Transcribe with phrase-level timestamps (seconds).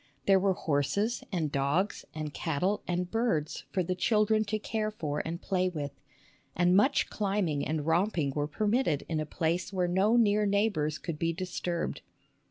[0.25, 5.19] There were horses and dogs and cattle and birds for the children to care for
[5.23, 5.91] and play with,
[6.55, 10.15] and much climbing and romping vi SUSAN COOLIDGE were permitted in a place where no
[10.15, 12.01] near neighbors could be disturbed.